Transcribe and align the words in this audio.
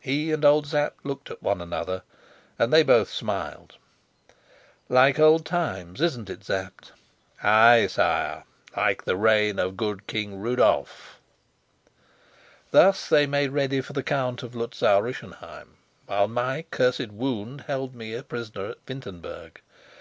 He 0.00 0.32
and 0.32 0.44
old 0.44 0.66
Sapt 0.66 1.06
looked 1.06 1.30
at 1.30 1.40
one 1.40 1.60
another, 1.60 2.02
and 2.58 2.72
they 2.72 2.82
both 2.82 3.08
smiled. 3.08 3.76
"Like 4.88 5.20
old 5.20 5.44
times, 5.46 6.00
isn't 6.00 6.28
it, 6.28 6.42
Sapt?" 6.42 6.90
"Aye, 7.40 7.86
sire, 7.86 8.42
like 8.76 9.04
the 9.04 9.14
reign 9.16 9.60
of 9.60 9.76
good 9.76 10.08
King 10.08 10.40
Rudolf." 10.40 11.20
Thus 12.72 13.08
they 13.08 13.26
made 13.28 13.50
ready 13.52 13.80
for 13.80 13.92
the 13.92 14.02
Count 14.02 14.42
of 14.42 14.56
Luzau 14.56 14.98
Rischenheim, 15.00 15.76
while 16.06 16.26
my 16.26 16.64
cursed 16.72 17.12
wound 17.12 17.60
held 17.68 17.94
me 17.94 18.12
a 18.14 18.24
prisoner 18.24 18.70
at 18.70 18.78
Wintenberg. 18.88 19.60